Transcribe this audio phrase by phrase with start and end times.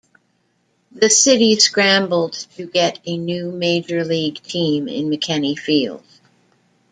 [0.93, 6.03] The city scrambled to get a new major league team in McKechnie Field.